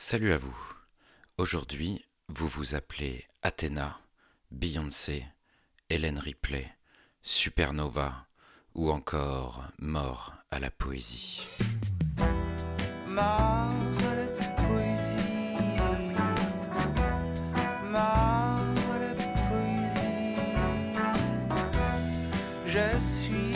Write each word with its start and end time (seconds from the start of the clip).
Salut 0.00 0.32
à 0.32 0.36
vous. 0.36 0.56
Aujourd'hui, 1.38 2.04
vous 2.28 2.46
vous 2.46 2.76
appelez 2.76 3.26
Athéna, 3.42 3.98
Beyoncé, 4.52 5.26
Hélène 5.90 6.20
Ripley, 6.20 6.72
Supernova 7.24 8.28
ou 8.76 8.92
encore 8.92 9.64
Mort 9.80 10.34
à 10.52 10.60
la 10.60 10.70
poésie. 10.70 11.58
Mort 13.08 13.18
à 13.18 14.14
la 14.14 14.26
poésie. 14.54 15.16
Mort 17.90 18.62
à 18.94 18.98
la 19.00 19.14
poésie. 19.48 20.36
Je 22.66 23.00
suis 23.00 23.47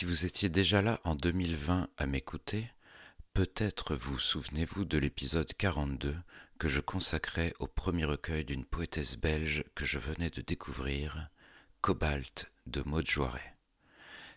Si 0.00 0.06
vous 0.06 0.24
étiez 0.24 0.48
déjà 0.48 0.80
là 0.80 0.98
en 1.04 1.14
2020 1.14 1.90
à 1.98 2.06
m'écouter, 2.06 2.66
peut-être 3.34 3.96
vous 3.96 4.18
souvenez-vous 4.18 4.86
de 4.86 4.96
l'épisode 4.96 5.52
42 5.52 6.16
que 6.58 6.68
je 6.68 6.80
consacrais 6.80 7.52
au 7.58 7.66
premier 7.66 8.06
recueil 8.06 8.46
d'une 8.46 8.64
poétesse 8.64 9.18
belge 9.18 9.62
que 9.74 9.84
je 9.84 9.98
venais 9.98 10.30
de 10.30 10.40
découvrir, 10.40 11.28
Cobalt 11.82 12.50
de 12.64 12.80
Maud 12.86 13.06
Joiret. 13.06 13.52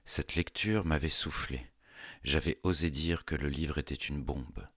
Cette 0.03 0.35
lecture 0.35 0.83
m'avait 0.83 1.07
soufflé. 1.07 1.65
J'avais 2.25 2.59
osé 2.63 2.89
dire 2.89 3.23
que 3.23 3.35
le 3.35 3.47
livre 3.47 3.77
était 3.77 3.95
une 3.95 4.21
bombe. 4.21 4.67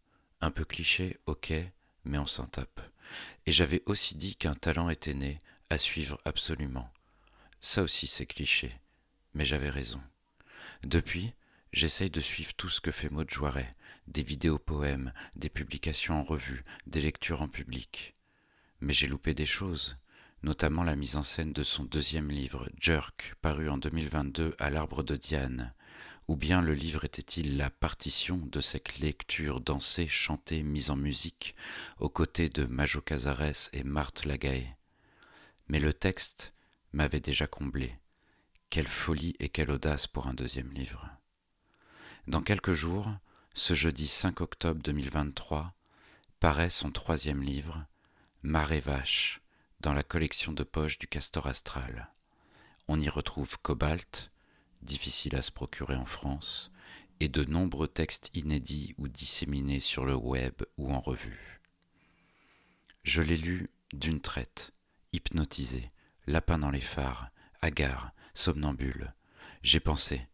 Un 0.40 0.52
peu 0.52 0.64
cliché, 0.64 1.18
ok, 1.26 1.52
mais 2.04 2.18
on 2.18 2.26
s'en 2.26 2.46
tape. 2.46 2.80
Et 3.44 3.50
j'avais 3.50 3.82
aussi 3.86 4.14
dit 4.14 4.36
qu'un 4.36 4.54
talent 4.54 4.88
était 4.88 5.14
né, 5.14 5.40
à 5.68 5.78
suivre 5.78 6.20
absolument. 6.24 6.88
Ça 7.58 7.82
aussi 7.82 8.06
c'est 8.06 8.26
cliché, 8.26 8.72
mais 9.34 9.44
j'avais 9.44 9.70
raison. 9.70 10.00
Depuis, 10.86 11.32
j'essaye 11.72 12.10
de 12.10 12.20
suivre 12.20 12.54
tout 12.54 12.68
ce 12.68 12.80
que 12.80 12.92
fait 12.92 13.10
Maud 13.10 13.28
Joiret, 13.28 13.72
des 14.06 14.22
vidéos 14.22 14.60
poèmes, 14.60 15.12
des 15.34 15.48
publications 15.48 16.14
en 16.14 16.22
revue, 16.22 16.62
des 16.86 17.00
lectures 17.00 17.42
en 17.42 17.48
public. 17.48 18.14
Mais 18.80 18.92
j'ai 18.92 19.08
loupé 19.08 19.34
des 19.34 19.46
choses, 19.46 19.96
notamment 20.44 20.84
la 20.84 20.94
mise 20.94 21.16
en 21.16 21.24
scène 21.24 21.52
de 21.52 21.64
son 21.64 21.82
deuxième 21.82 22.30
livre, 22.30 22.70
Jerk, 22.78 23.34
paru 23.42 23.68
en 23.68 23.78
2022 23.78 24.54
à 24.60 24.70
l'Arbre 24.70 25.02
de 25.02 25.16
Diane. 25.16 25.72
Ou 26.28 26.36
bien 26.36 26.62
le 26.62 26.74
livre 26.74 27.04
était-il 27.04 27.56
la 27.56 27.68
partition 27.68 28.36
de 28.36 28.60
cette 28.60 29.00
lecture 29.00 29.60
dansée, 29.60 30.06
chantée, 30.06 30.62
mise 30.62 30.90
en 30.90 30.96
musique, 30.96 31.56
aux 31.98 32.10
côtés 32.10 32.48
de 32.48 32.64
Majo 32.64 33.00
Casares 33.00 33.70
et 33.72 33.82
Marthe 33.82 34.24
Lagaye 34.24 34.68
Mais 35.66 35.80
le 35.80 35.92
texte 35.92 36.52
m'avait 36.92 37.18
déjà 37.18 37.48
comblé. 37.48 37.98
Quelle 38.70 38.88
folie 38.88 39.34
et 39.38 39.48
quelle 39.48 39.70
audace 39.70 40.06
pour 40.06 40.26
un 40.26 40.34
deuxième 40.34 40.72
livre. 40.72 41.08
Dans 42.26 42.42
quelques 42.42 42.72
jours, 42.72 43.08
ce 43.54 43.74
jeudi 43.74 44.06
5 44.06 44.40
octobre 44.40 44.82
2023, 44.82 45.72
paraît 46.40 46.68
son 46.68 46.90
troisième 46.90 47.42
livre, 47.42 47.86
Marée 48.42 48.80
Vache, 48.80 49.40
dans 49.80 49.94
la 49.94 50.02
collection 50.02 50.52
de 50.52 50.62
poches 50.62 50.98
du 50.98 51.06
Castor 51.06 51.46
Astral. 51.46 52.12
On 52.88 53.00
y 53.00 53.08
retrouve 53.08 53.58
Cobalt, 53.60 54.30
difficile 54.82 55.36
à 55.36 55.42
se 55.42 55.52
procurer 55.52 55.96
en 55.96 56.04
France, 56.04 56.70
et 57.20 57.28
de 57.28 57.44
nombreux 57.44 57.88
textes 57.88 58.30
inédits 58.34 58.94
ou 58.98 59.08
disséminés 59.08 59.80
sur 59.80 60.04
le 60.04 60.14
web 60.14 60.54
ou 60.76 60.92
en 60.92 61.00
revue. 61.00 61.60
Je 63.04 63.22
l'ai 63.22 63.38
lu 63.38 63.70
d'une 63.94 64.20
traite, 64.20 64.72
hypnotisé, 65.12 65.88
lapin 66.26 66.58
dans 66.58 66.70
les 66.70 66.80
phares, 66.80 67.30
hagard, 67.62 68.12
somnambule. 68.36 69.14
J'ai 69.62 69.80
pensé, 69.80 70.26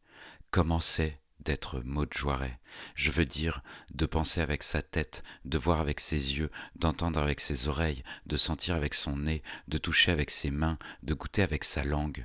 comment 0.50 0.80
c'est 0.80 1.18
d'être 1.40 1.80
Maud 1.80 2.08
Joiret. 2.12 2.60
Je 2.94 3.10
veux 3.10 3.24
dire, 3.24 3.62
de 3.92 4.06
penser 4.06 4.40
avec 4.40 4.62
sa 4.62 4.82
tête, 4.82 5.22
de 5.44 5.58
voir 5.58 5.80
avec 5.80 6.00
ses 6.00 6.38
yeux, 6.38 6.50
d'entendre 6.76 7.18
avec 7.20 7.40
ses 7.40 7.68
oreilles, 7.68 8.02
de 8.26 8.36
sentir 8.36 8.74
avec 8.74 8.94
son 8.94 9.16
nez, 9.16 9.42
de 9.68 9.78
toucher 9.78 10.12
avec 10.12 10.30
ses 10.30 10.50
mains, 10.50 10.78
de 11.02 11.14
goûter 11.14 11.42
avec 11.42 11.64
sa 11.64 11.84
langue. 11.84 12.24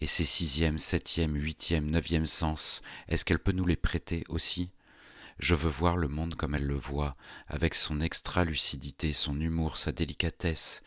Et 0.00 0.06
ses 0.06 0.24
sixième, 0.24 0.78
septième, 0.78 1.34
huitième, 1.34 1.90
neuvième 1.90 2.26
sens, 2.26 2.82
est-ce 3.08 3.24
qu'elle 3.24 3.38
peut 3.38 3.52
nous 3.52 3.66
les 3.66 3.76
prêter 3.76 4.24
aussi? 4.28 4.68
Je 5.38 5.54
veux 5.54 5.70
voir 5.70 5.96
le 5.96 6.08
monde 6.08 6.34
comme 6.34 6.54
elle 6.54 6.66
le 6.66 6.74
voit, 6.74 7.14
avec 7.46 7.74
son 7.74 8.00
extra-lucidité, 8.00 9.12
son 9.12 9.40
humour, 9.40 9.76
sa 9.76 9.92
délicatesse. 9.92 10.82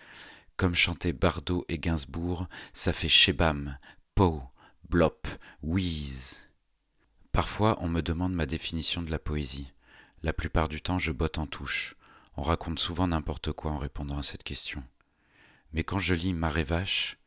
Comme 0.61 0.75
chantaient 0.75 1.11
Bardot 1.11 1.65
et 1.69 1.79
Gainsbourg, 1.79 2.47
ça 2.71 2.93
fait 2.93 3.09
Shebam, 3.09 3.79
Po, 4.13 4.43
Blop, 4.87 5.27
Wheeze. 5.63 6.43
Parfois, 7.31 7.79
on 7.81 7.89
me 7.89 8.01
demande 8.01 8.35
ma 8.35 8.45
définition 8.45 9.01
de 9.01 9.09
la 9.09 9.17
poésie. 9.17 9.73
La 10.21 10.33
plupart 10.33 10.69
du 10.69 10.79
temps, 10.79 10.99
je 10.99 11.11
botte 11.11 11.39
en 11.39 11.47
touche. 11.47 11.95
On 12.37 12.43
raconte 12.43 12.77
souvent 12.77 13.07
n'importe 13.07 13.51
quoi 13.53 13.71
en 13.71 13.79
répondant 13.79 14.19
à 14.19 14.21
cette 14.21 14.43
question. 14.43 14.83
Mais 15.73 15.83
quand 15.83 15.97
je 15.97 16.13
lis 16.13 16.31
Marée 16.31 16.63
Vache, 16.63 17.17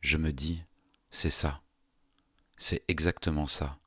je 0.00 0.16
me 0.16 0.32
dis, 0.32 0.62
c'est 1.10 1.28
ça. 1.28 1.60
C'est 2.56 2.82
exactement 2.88 3.46
ça. 3.46 3.78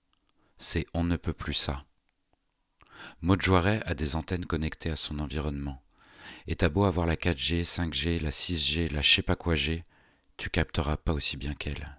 C'est 0.60 0.86
on 0.94 1.04
ne 1.04 1.18
peut 1.18 1.34
plus 1.34 1.56
ça. 1.56 1.84
Maud 3.22 3.42
a 3.52 3.96
des 3.96 4.16
antennes 4.16 4.46
connectées 4.46 4.92
à 4.92 4.96
son 4.96 5.18
environnement. 5.18 5.83
Et 6.48 6.56
t'as 6.56 6.70
beau 6.70 6.86
avoir 6.86 7.06
la 7.06 7.16
4G, 7.16 7.64
5G, 7.64 8.22
la 8.22 8.30
6G, 8.30 8.92
la 8.92 9.02
je 9.02 9.10
sais 9.10 9.22
pas 9.22 9.36
quoi 9.36 9.56
G, 9.56 9.84
tu 10.38 10.50
capteras 10.50 10.98
pas 10.98 11.14
aussi 11.14 11.38
bien 11.38 11.54
qu'elle. 11.54 11.98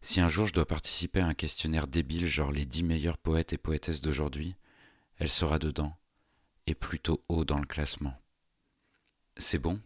Si 0.00 0.20
un 0.20 0.28
jour 0.28 0.46
je 0.46 0.52
dois 0.52 0.66
participer 0.66 1.20
à 1.20 1.26
un 1.26 1.34
questionnaire 1.34 1.86
débile 1.86 2.26
genre 2.26 2.52
les 2.52 2.66
10 2.66 2.84
meilleurs 2.84 3.18
poètes 3.18 3.52
et 3.52 3.58
poétesses 3.58 4.02
d'aujourd'hui, 4.02 4.54
elle 5.18 5.28
sera 5.28 5.58
dedans, 5.58 5.96
et 6.66 6.74
plutôt 6.74 7.24
haut 7.28 7.44
dans 7.44 7.58
le 7.58 7.66
classement. 7.66 8.14
C'est 9.36 9.58
bon? 9.58 9.80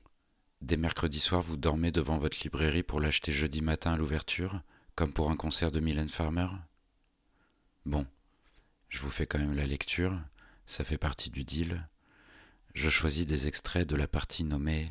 Dès 0.60 0.76
mercredi 0.76 1.20
soir, 1.20 1.40
vous 1.40 1.56
dormez 1.56 1.90
devant 1.90 2.18
votre 2.18 2.38
librairie 2.42 2.82
pour 2.82 3.00
l'acheter 3.00 3.32
jeudi 3.32 3.62
matin 3.62 3.92
à 3.92 3.96
l'ouverture, 3.96 4.60
comme 4.94 5.12
pour 5.12 5.30
un 5.30 5.36
concert 5.36 5.72
de 5.72 5.80
Mylène 5.80 6.08
Farmer? 6.08 6.48
Bon, 7.86 8.06
je 8.88 9.00
vous 9.00 9.10
fais 9.10 9.26
quand 9.26 9.38
même 9.38 9.56
la 9.56 9.66
lecture, 9.66 10.20
ça 10.66 10.84
fait 10.84 10.98
partie 10.98 11.30
du 11.30 11.44
deal. 11.44 11.88
Je 12.74 12.88
choisis 12.88 13.26
des 13.26 13.48
extraits 13.48 13.88
de 13.88 13.96
la 13.96 14.06
partie 14.06 14.44
nommée 14.44 14.90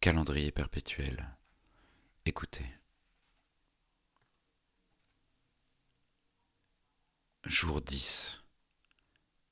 Calendrier 0.00 0.52
perpétuel. 0.52 1.28
Écoutez. 2.24 2.64
Jour 7.44 7.80
10. 7.80 8.42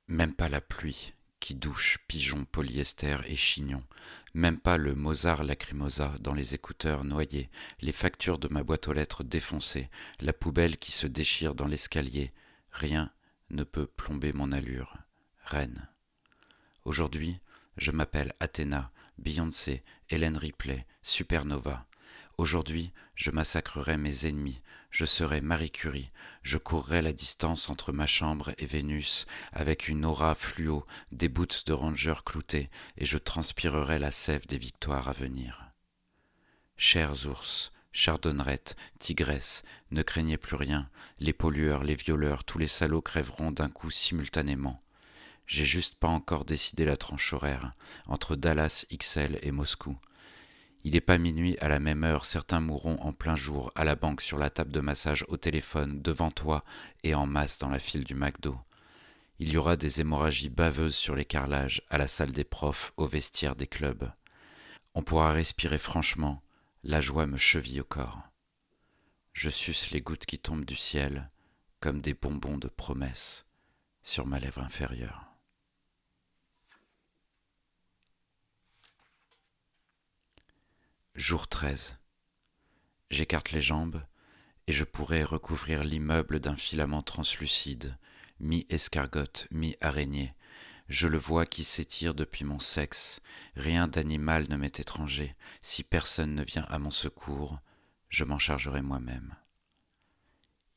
Même 0.07 0.35
pas 0.35 0.49
la 0.49 0.61
pluie 0.61 1.13
qui 1.41 1.55
douche 1.55 1.99
pigeons, 2.07 2.45
polyester 2.45 3.19
et 3.27 3.37
chignons, 3.37 3.85
même 4.35 4.59
pas 4.59 4.77
le 4.77 4.95
Mozart 4.95 5.45
lacrymosa 5.45 6.17
dans 6.21 6.35
les 6.35 6.55
écouteurs 6.55 7.05
noyés, 7.05 7.51
les 7.81 7.93
factures 7.93 8.39
de 8.39 8.49
ma 8.49 8.63
boîte 8.63 8.89
aux 8.89 8.93
lettres 8.93 9.25
défoncées, 9.25 9.91
la 10.21 10.33
poubelle 10.33 10.79
qui 10.79 10.93
se 10.93 11.07
déchire 11.07 11.55
dans 11.55 11.67
l'escalier, 11.67 12.33
rien 12.71 13.13
ne 13.51 13.65
peut 13.65 13.87
plomber 13.87 14.33
mon 14.33 14.53
allure. 14.53 14.97
Reine. 15.45 15.89
Aujourd'hui, 16.85 17.41
je 17.79 17.93
m'appelle 17.93 18.35
Athéna, 18.41 18.91
Beyoncé, 19.19 19.83
Hélène 20.11 20.37
Ripley, 20.37 20.85
Supernova. 21.03 21.87
Aujourd'hui, 22.37 22.93
je 23.15 23.31
massacrerai 23.31 23.97
mes 23.97 24.27
ennemis, 24.27 24.61
je 24.91 25.05
serai 25.05 25.41
Marie 25.41 25.71
Curie, 25.71 26.09
je 26.43 26.59
courrai 26.59 27.03
la 27.03 27.13
distance 27.13 27.69
entre 27.69 27.93
ma 27.93 28.07
chambre 28.07 28.53
et 28.59 28.67
Vénus 28.67 29.27
avec 29.53 29.89
une 29.89 30.05
aura 30.05 30.35
fluo, 30.35 30.85
des 31.13 31.29
boots 31.29 31.65
de 31.67 31.73
ranger 31.73 32.25
cloutés, 32.25 32.69
et 32.97 33.05
je 33.05 33.19
transpirerai 33.19 33.99
la 33.99 34.11
sève 34.11 34.47
des 34.47 34.59
victoires 34.59 35.09
à 35.09 35.13
venir. 35.13 35.73
Chers 36.77 37.27
ours, 37.27 37.73
chardonnerettes, 37.93 38.77
tigresses, 38.99 39.63
ne 39.91 40.03
craignez 40.03 40.37
plus 40.37 40.57
rien, 40.57 40.89
les 41.19 41.33
pollueurs, 41.33 41.85
les 41.85 41.97
violeurs, 41.97 42.45
tous 42.45 42.59
les 42.59 42.69
salauds 42.69 43.03
crèveront 43.03 43.51
d'un 43.51 43.69
coup 43.69 43.91
simultanément. 43.91 44.81
J'ai 45.49 45.65
juste 45.65 45.95
pas 45.95 46.09
encore 46.09 46.45
décidé 46.45 46.85
la 46.85 46.99
tranche 46.99 47.33
horaire 47.33 47.73
entre 48.07 48.37
Dallas 48.37 48.85
XL 48.93 49.39
et 49.41 49.51
Moscou. 49.51 49.97
Il 50.85 50.93
n'est 50.93 51.01
pas 51.01 51.17
minuit 51.17 51.57
à 51.61 51.69
la 51.69 51.81
même 51.81 52.05
heure, 52.05 52.27
certains 52.27 52.61
mourront 52.61 52.99
en 53.01 53.15
plein 53.15 53.35
jour, 53.35 53.73
à 53.75 53.85
la 53.85 53.97
banque, 53.97 54.21
sur 54.21 54.37
la 54.37 54.51
table 54.51 54.73
de 54.73 54.81
massage, 54.81 55.25
au 55.29 55.39
téléphone, 55.39 56.03
devant 56.03 56.31
toi 56.31 56.65
et 57.03 57.15
en 57.15 57.27
masse 57.27 57.59
dans 57.59 57.71
la 57.71 57.79
file 57.79 58.05
du 58.05 58.15
McDo. 58.15 58.61
Il 59.39 59.51
y 59.51 59.57
aura 59.57 59.77
des 59.77 60.03
hémorragies 60.03 60.51
baveuses 60.51 60.95
sur 60.95 61.17
les 61.17 61.25
carrelages, 61.25 61.81
à 61.89 61.97
la 61.97 62.09
salle 62.09 62.33
des 62.33 62.45
profs, 62.45 62.93
au 62.99 63.07
vestiaire 63.07 63.57
des 63.57 63.67
clubs. 63.67 64.13
On 64.95 65.03
pourra 65.03 65.33
respirer 65.33 65.79
franchement, 65.79 66.43
la 66.85 67.01
joie 67.01 67.27
me 67.27 67.39
cheville 67.39 67.81
au 67.81 67.85
corps. 67.85 68.21
Je 69.33 69.49
suce 69.49 69.93
les 69.93 70.03
gouttes 70.03 70.27
qui 70.27 70.39
tombent 70.39 70.67
du 70.67 70.77
ciel, 70.77 71.31
comme 71.81 72.03
des 72.03 72.15
bonbons 72.15 72.59
de 72.59 72.69
promesse, 72.69 73.47
sur 74.03 74.27
ma 74.27 74.39
lèvre 74.39 74.63
inférieure. 74.63 75.28
Jour 81.19 81.49
13. 81.49 81.99
J'écarte 83.11 83.51
les 83.51 83.61
jambes 83.61 84.05
et 84.69 84.73
je 84.73 84.85
pourrais 84.85 85.25
recouvrir 85.25 85.83
l'immeuble 85.83 86.39
d'un 86.39 86.55
filament 86.55 87.03
translucide, 87.03 87.99
mi-escargotte, 88.39 89.49
mi-araignée. 89.51 90.33
Je 90.89 91.09
le 91.09 91.19
vois 91.19 91.45
qui 91.45 91.65
s'étire 91.65 92.15
depuis 92.15 92.45
mon 92.45 92.61
sexe. 92.61 93.21
Rien 93.57 93.89
d'animal 93.89 94.47
ne 94.49 94.57
m'est 94.57 94.79
étranger. 94.79 95.35
Si 95.61 95.83
personne 95.83 96.37
ne 96.37 96.45
vient 96.45 96.67
à 96.69 96.79
mon 96.79 96.93
secours, 96.93 97.59
je 98.09 98.23
m'en 98.23 98.39
chargerai 98.39 98.81
moi-même. 98.81 99.35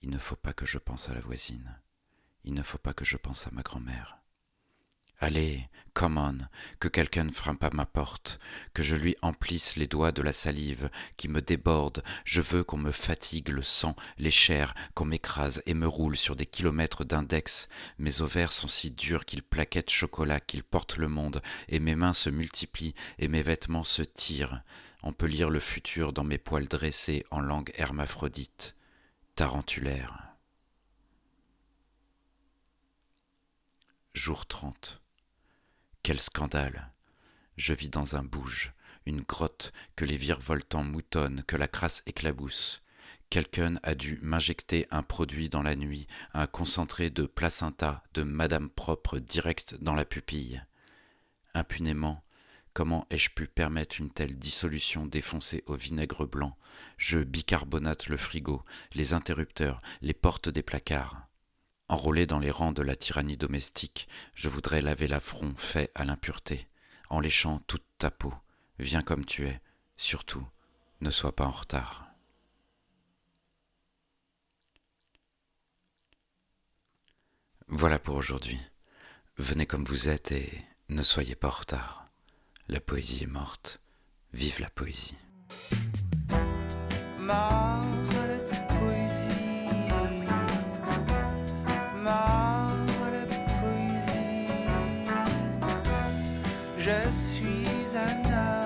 Il 0.02 0.10
ne 0.10 0.18
faut 0.18 0.36
pas 0.36 0.54
que 0.54 0.66
je 0.66 0.80
pense 0.80 1.08
à 1.08 1.14
la 1.14 1.22
voisine. 1.22 1.80
Il 2.46 2.56
ne 2.56 2.64
faut 2.64 2.80
pas 2.80 2.96
que 2.96 3.06
je 3.06 3.18
pense 3.18 3.46
à 3.46 3.52
ma 3.52 3.62
grand-mère. 3.62 4.21
Allez, 5.24 5.70
come 5.94 6.18
on, 6.18 6.38
que 6.80 6.88
quelqu'un 6.88 7.30
frappe 7.30 7.64
à 7.64 7.70
ma 7.70 7.86
porte, 7.86 8.40
que 8.74 8.82
je 8.82 8.96
lui 8.96 9.16
emplisse 9.22 9.76
les 9.76 9.86
doigts 9.86 10.12
de 10.12 10.24
la 10.24 10.34
salive 10.34 10.90
qui 11.16 11.28
me 11.28 11.44
déborde, 11.44 12.02
je 12.26 12.42
veux 12.42 12.64
qu'on 12.64 12.80
me 12.80 12.92
fatigue 12.92 13.50
le 13.50 13.62
sang, 13.62 13.96
les 14.18 14.32
chairs, 14.32 14.74
qu'on 14.96 15.06
m'écrase 15.06 15.62
et 15.68 15.76
me 15.76 15.88
roule 15.88 16.18
sur 16.18 16.36
des 16.36 16.48
kilomètres 16.48 17.04
d'index. 17.04 17.70
Mes 18.00 18.22
ovaires 18.22 18.52
sont 18.52 18.68
si 18.68 18.90
durs 18.90 19.26
qu'ils 19.26 19.44
plaquettent 19.44 19.92
chocolat, 19.92 20.40
qu'ils 20.40 20.64
portent 20.64 20.98
le 20.98 21.08
monde, 21.08 21.44
et 21.70 21.80
mes 21.80 21.94
mains 21.94 22.14
se 22.14 22.32
multiplient, 22.32 22.96
et 23.20 23.28
mes 23.28 23.44
vêtements 23.44 23.84
se 23.84 24.02
tirent. 24.02 24.64
On 25.04 25.14
peut 25.14 25.28
lire 25.28 25.52
le 25.52 25.60
futur 25.60 26.14
dans 26.14 26.24
mes 26.24 26.40
poils 26.40 26.68
dressés 26.68 27.28
en 27.30 27.42
langue 27.42 27.72
hermaphrodite, 27.76 28.76
tarentulaire. 29.36 30.32
Jour 34.16 34.48
30. 34.48 35.02
Quel 36.04 36.20
scandale 36.20 36.92
Je 37.58 37.74
vis 37.74 37.90
dans 37.90 38.16
un 38.16 38.24
bouge, 38.24 38.74
une 39.06 39.22
grotte 39.22 39.72
que 39.96 40.04
les 40.04 40.18
virevoltants 40.18 40.84
moutonnent, 40.84 41.44
que 41.46 41.56
la 41.56 41.68
crasse 41.68 42.02
éclabousse. 42.08 42.82
Quelqu'un 43.30 43.76
a 43.84 43.94
dû 43.94 44.18
m'injecter 44.24 44.88
un 44.90 45.04
produit 45.04 45.48
dans 45.48 45.62
la 45.62 45.76
nuit, 45.76 46.08
un 46.34 46.48
concentré 46.48 47.12
de 47.12 47.28
placenta 47.28 48.02
de 48.16 48.24
madame 48.24 48.72
propre 48.72 49.20
direct 49.20 49.76
dans 49.80 49.94
la 49.94 50.04
pupille. 50.04 50.66
Impunément, 51.54 52.24
comment 52.74 53.06
ai-je 53.12 53.30
pu 53.30 53.46
permettre 53.46 54.02
une 54.02 54.10
telle 54.10 54.40
dissolution 54.40 55.06
défoncée 55.06 55.64
au 55.68 55.76
vinaigre 55.76 56.26
blanc? 56.26 56.58
Je 56.98 57.20
bicarbonate 57.20 58.08
le 58.08 58.18
frigo, 58.18 58.64
les 58.96 59.14
interrupteurs, 59.14 59.84
les 60.02 60.16
portes 60.16 60.50
des 60.50 60.64
placards. 60.64 61.28
Enrôlé 61.92 62.26
dans 62.26 62.40
les 62.40 62.52
rangs 62.52 62.72
de 62.72 62.84
la 62.84 62.96
tyrannie 62.96 63.36
domestique, 63.36 64.08
je 64.34 64.48
voudrais 64.48 64.82
laver 64.82 65.10
l'affront 65.10 65.54
fait 65.58 65.92
à 65.94 66.06
l'impureté, 66.06 66.66
en 67.10 67.20
léchant 67.20 67.60
toute 67.68 67.84
ta 67.98 68.10
peau. 68.10 68.34
Viens 68.80 69.02
comme 69.02 69.26
tu 69.26 69.46
es, 69.46 69.60
surtout, 69.98 70.48
ne 71.02 71.10
sois 71.10 71.36
pas 71.36 71.46
en 71.46 71.52
retard. 71.52 72.08
Voilà 77.68 78.00
pour 78.00 78.16
aujourd'hui. 78.16 78.62
Venez 79.36 79.66
comme 79.66 79.84
vous 79.84 80.08
êtes 80.08 80.32
et 80.32 80.50
ne 80.88 81.04
soyez 81.04 81.36
pas 81.36 81.50
en 81.50 81.52
retard. 81.60 82.06
La 82.70 82.80
poésie 82.80 83.24
est 83.26 83.28
morte. 83.28 83.82
Vive 84.32 84.62
la 84.62 84.70
poésie. 84.70 85.18
je 96.82 97.12
suis 97.12 97.96
un 97.96 98.26
homme. 98.26 98.61